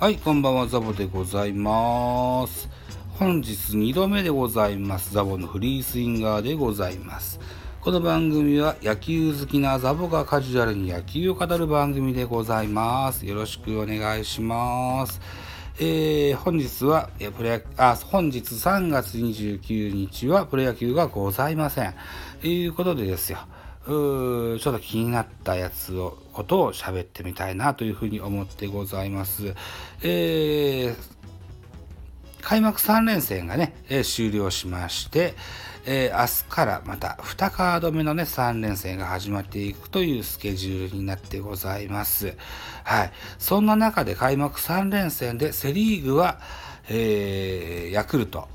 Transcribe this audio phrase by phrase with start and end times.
[0.00, 2.68] はい、こんばんは、ザボでございます。
[3.18, 5.12] 本日2度目でございます。
[5.12, 7.40] ザボのフリースインガーでございます。
[7.80, 13.26] この番組は野球好きなザボがカジュアルに野球を語る番組でございます。
[13.26, 15.20] よろしくお願いします。
[15.80, 21.94] えー、本日は、えプロ野あ、本日3月29日はプロ野球がございません。
[22.40, 23.38] ということでですよ。
[23.88, 29.54] うーちょっと気になったやつを、ことを喋ってみたいなというふうに思ってございます。
[30.02, 30.96] えー、
[32.42, 35.34] 開幕3連戦がね、えー終了しまして、
[35.86, 42.36] えー明日からまた2カード目のね、3連戦が始まっていくというスケジュールになってございます。
[42.84, 43.12] はい。
[43.38, 46.40] そんな中で開幕3連戦でセリーグは、
[46.90, 48.48] えーヤクルト、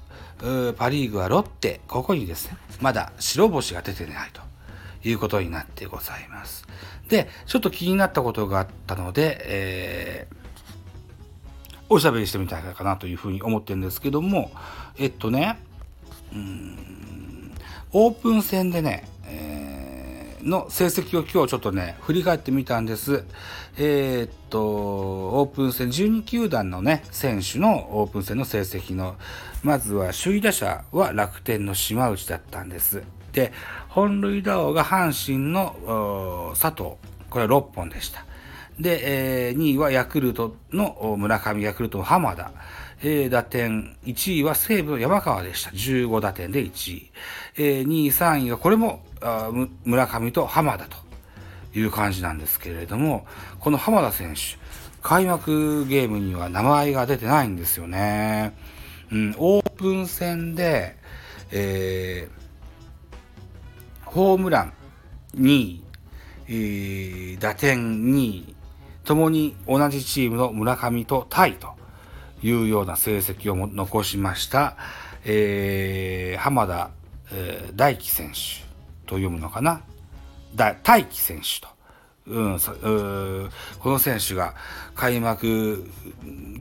[0.77, 4.52] パリーグはロッテ、ここにですね、まだ白星が出てないと
[5.03, 6.67] いうことになってございます。
[7.09, 10.43] で、ちょっと気になったことがあったので、えー
[11.89, 14.51] おしゃべりしてみたいかなというふうに思ってるんですけども、
[14.97, 15.59] えっとね、
[16.33, 17.53] うん
[17.91, 23.23] オープン戦でね、えの成績を今日ちょっとね、振り返ってみたんです。
[23.77, 29.15] えーっと、オープン戦、12球団のね、選手のオープン戦の成績の、
[29.61, 33.03] まずは首位打者は楽天の島内だったんです。
[33.33, 33.51] で、
[33.89, 36.95] 本塁打王が阪神の佐藤、
[37.29, 38.25] これは6本でした。
[38.79, 42.51] で、えー2位はヤクルトの村上、ヤクルトの浜田。
[43.01, 45.71] えー打点、1位は西武の山川でした。
[45.71, 47.11] 15打点で1位。
[47.57, 49.51] えー2位、3位がこれもあ
[49.83, 50.97] 村上と浜田と
[51.73, 53.25] いう感じなんですけれども、
[53.59, 54.41] この浜田選手、
[55.01, 58.55] 開幕ゲームには名前が出てないんですよね。
[59.11, 60.95] うん、オープン戦で、
[61.51, 62.42] えー
[64.13, 64.73] ホームラン
[65.35, 65.83] 2位、
[66.47, 68.55] えー打点2位、
[69.03, 71.69] ともに同じチームの村上とタイと
[72.43, 74.77] いうような成績を残しました、
[75.25, 76.91] えー浜田、
[77.31, 78.61] えー大輝選手
[79.07, 79.81] と読むのかな？
[80.55, 81.73] 大輝選手と。
[82.25, 82.59] うん、う
[83.79, 84.53] この選手が
[84.95, 85.91] 開幕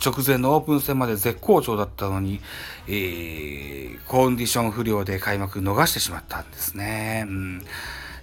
[0.05, 2.41] 直前のオープン戦まで絶好調だったのに、
[2.89, 7.25] えーコンディション不良で開幕逃してしまったんですね。
[7.29, 7.63] うん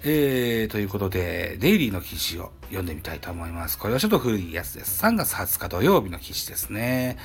[0.02, 3.78] えーということで、デイリーの記事を読んでみたいと思います。
[3.78, 5.04] これはちょっと古いやつです。
[5.04, 7.18] 3月20日土曜日の記事ですね。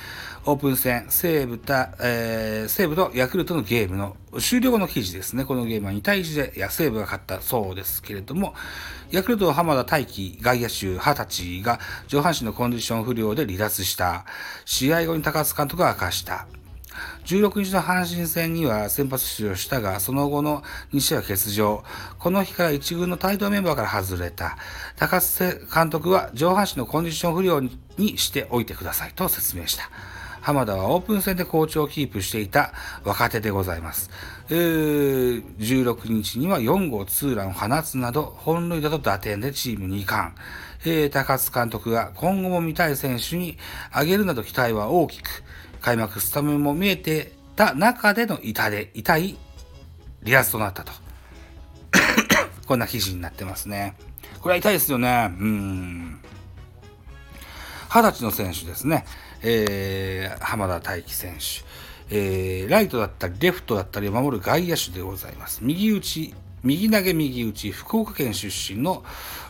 [0.45, 1.57] オープン戦、西武、
[2.01, 5.45] えー西武とヤクルトのゲームの終了後の記事ですね。
[5.45, 8.53] このゲームは2対1でいや西武が勝ったそうですけれども、
[9.09, 11.79] ヤクルトの浜田大輝外野手20歳が
[12.09, 14.25] 上半身のコンディション不良で離脱した。
[14.65, 16.45] 試合後に高津監督が明かした。
[17.25, 20.63] 16日の阪神戦には先発出場したが、その後の
[20.93, 21.83] 2試合は欠場。
[22.19, 24.57] この日から1軍の帯同メンバーから外れた。
[24.95, 29.89] 高津監督は上半身のコンディション不良にしておいてくださいと説明した。
[30.45, 32.71] 浜田はオープン戦で好調をキープしていた
[33.03, 34.11] 若手でございます。
[34.51, 40.35] えー16日には4号ツーランを放つなど、本塁打と打点でチーム2冠。
[40.85, 43.57] えー高津監督が今後も見たい選手に
[43.89, 45.43] 挙げるなど期待は大きく、
[45.85, 49.37] 開幕スタメンも見えてた中での痛で、痛い
[50.23, 50.91] 離脱となったと。
[52.65, 53.95] こんな記事になってますね。
[54.41, 55.29] これは痛いですよね。
[55.39, 56.19] うん。
[57.87, 59.05] 二十歳の選手ですね。
[59.43, 61.63] えー浜田大輝選手。
[62.09, 65.59] えーライトだったり、レフトだったりを守る外野手でございます。
[65.61, 69.03] 右打ち、右投げ右打ち、福岡県出身の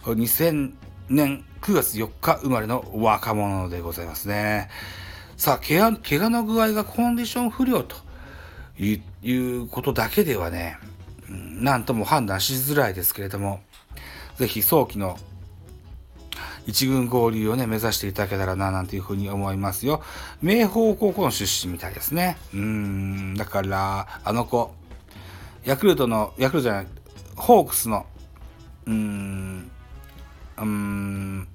[0.03, 0.74] 2000
[1.07, 4.69] 年9月4日生まれの若者でございますね。
[5.38, 7.96] さあ、怪我怪我の具合がコンディション不良と
[8.79, 10.78] いうことだけではね、
[11.29, 13.59] なんとも判断しづらいですけれども、
[14.38, 15.18] ぜひ早期の
[16.66, 20.01] 一軍合流をね、目指していただけたらな、なんていうふうに思いますよ。
[20.41, 22.38] 明豊高校の出身みたいですね。
[22.53, 24.74] うん、だから、あの子、
[25.66, 26.88] ヤクルトの、ヤクルトじゃない、
[27.35, 28.06] ホークスの、
[28.85, 29.71] うーん、
[30.57, 31.48] うーん、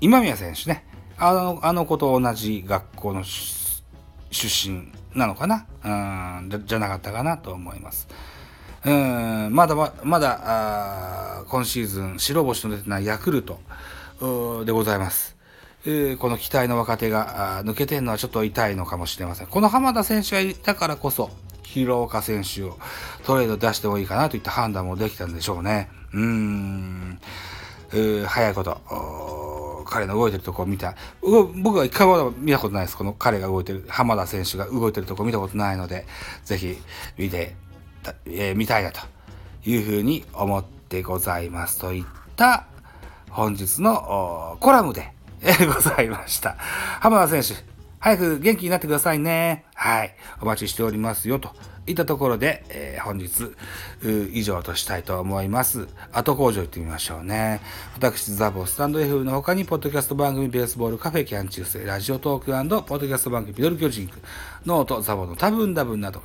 [0.00, 0.84] 今宮選手ね。
[1.24, 5.66] あの、あの子と同じ学校の出身なのかな？
[5.84, 8.08] うんじゃ、なかったかなと思います。
[8.84, 13.60] うん、まだまだ、今シーズン白星の出てないヤクルト
[14.64, 15.36] でございます。
[15.86, 19.46] えーこの期待の若手が抜けてるのはちょっと痛いのかもしれません。
[19.46, 21.30] この浜田選手がいたからこそ、
[21.62, 22.78] 広岡選手を
[23.24, 25.88] トレード出してもいいかなといった判断もできたんでしょうね。
[26.12, 27.20] うーん、
[27.92, 28.80] えー早いこと、
[29.92, 30.94] 彼の動いてるとこを見た。
[31.20, 32.96] 僕は一回も見たことないです。
[32.96, 36.06] この彼が動いてる、浜田選手が動いてるとこ見たことないので、
[36.46, 36.78] ぜひ
[37.18, 37.54] 見て、
[38.02, 39.00] たえー見たいなと
[39.66, 41.78] いうふうに思ってございます。
[41.78, 42.04] といっ
[42.36, 42.64] た
[43.28, 45.12] 本日のコラムで、
[45.42, 46.56] えー、ございました。
[47.00, 47.62] 浜田選手、
[47.98, 49.66] 早く元気になってくださいね。
[49.74, 50.16] はい。
[50.40, 51.38] お待ちしておりますよ。
[51.38, 51.50] と
[51.86, 53.54] いったところで、えー、本日、
[54.32, 55.88] 以上としたいと思います。
[56.12, 57.60] 後口上行ってみましょうね。
[57.96, 62.52] 私、ザボスタンド F の他に、ポッドキャスト番組、ベースボールカフェ、キャン中世、ラジオトーク
[62.84, 64.08] ポッドキャスト番組、ミドル巨人
[64.64, 66.22] ノート、ザボの多分多分など、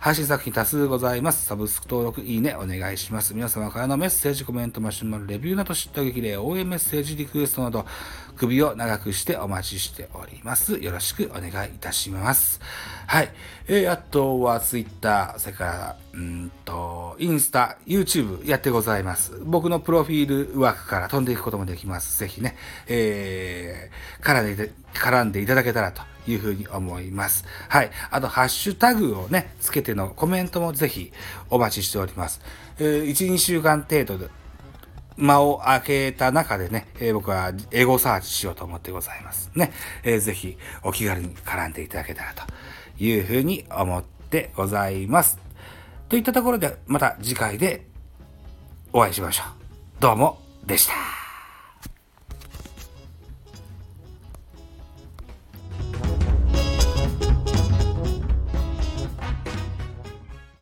[0.00, 1.46] 配信作品多数ございます。
[1.46, 3.32] サブスク登録、いいね、お願いします。
[3.32, 7.86] 皆様からのメッセージ、コメント、マシュマロ、レビューなど、知った激励、応援メッセージ、リクエストなど、
[8.36, 10.78] 首を長くしてお待ちしております。
[10.78, 12.60] よろしくお願いいたします。
[13.06, 13.28] はい。
[13.68, 19.40] えー、あとは Twitter、それから、うんと、インスタ、YouTube やってございます。
[19.44, 22.18] 僕のプロフィール枠から飛んでいくこともできます。
[22.18, 22.56] ぜひね、
[22.88, 27.44] えー、絡んで、絡んでいただけたらというふうに思います。
[27.68, 27.90] はい。
[28.10, 31.12] あと、ハッシュタグをね、つけてのコメントもぜひ
[31.48, 32.40] お待ちしております。
[32.78, 34.28] えー、1、2週間程度で、
[35.16, 39.72] 間を空けた中でね、えー、僕はエゴサーチしようと思ってございますね。
[40.02, 42.42] えー、ぜひお気軽に絡んでいただけたらと
[42.98, 45.38] いうふうに思ってございます。
[46.08, 47.86] といったところでまた次回で
[48.92, 50.00] お会いしましょう。
[50.00, 51.25] どうもでした。